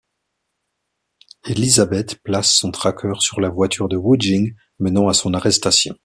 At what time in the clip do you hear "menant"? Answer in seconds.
4.79-5.07